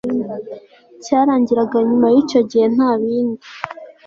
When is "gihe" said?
2.49-2.65